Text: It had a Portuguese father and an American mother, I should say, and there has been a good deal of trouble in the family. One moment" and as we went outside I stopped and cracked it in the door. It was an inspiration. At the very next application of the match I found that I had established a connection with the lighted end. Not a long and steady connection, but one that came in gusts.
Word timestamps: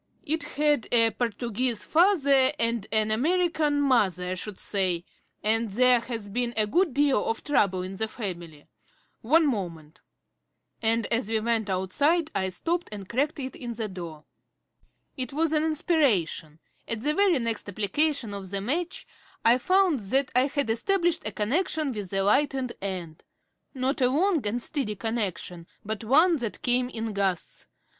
It 0.25 0.41
had 0.41 0.87
a 0.91 1.11
Portuguese 1.11 1.85
father 1.85 2.51
and 2.57 2.87
an 2.91 3.11
American 3.11 3.79
mother, 3.79 4.31
I 4.31 4.33
should 4.33 4.59
say, 4.59 5.05
and 5.43 5.69
there 5.69 5.99
has 5.99 6.27
been 6.27 6.55
a 6.57 6.65
good 6.65 6.91
deal 6.95 7.23
of 7.25 7.43
trouble 7.43 7.83
in 7.83 7.97
the 7.97 8.07
family. 8.07 8.65
One 9.21 9.45
moment" 9.45 9.99
and 10.81 11.05
as 11.13 11.29
we 11.29 11.39
went 11.39 11.69
outside 11.69 12.31
I 12.33 12.49
stopped 12.49 12.89
and 12.91 13.07
cracked 13.07 13.39
it 13.39 13.55
in 13.55 13.73
the 13.73 13.87
door. 13.87 14.25
It 15.17 15.33
was 15.33 15.53
an 15.53 15.63
inspiration. 15.63 16.57
At 16.87 17.01
the 17.03 17.13
very 17.13 17.37
next 17.37 17.69
application 17.69 18.33
of 18.33 18.49
the 18.49 18.59
match 18.59 19.05
I 19.45 19.59
found 19.59 19.99
that 19.99 20.31
I 20.33 20.47
had 20.47 20.71
established 20.71 21.27
a 21.27 21.31
connection 21.31 21.91
with 21.91 22.09
the 22.09 22.23
lighted 22.23 22.75
end. 22.81 23.23
Not 23.75 24.01
a 24.01 24.09
long 24.09 24.43
and 24.47 24.63
steady 24.63 24.95
connection, 24.95 25.67
but 25.85 26.03
one 26.03 26.37
that 26.37 26.63
came 26.63 26.89
in 26.89 27.13
gusts. 27.13 27.67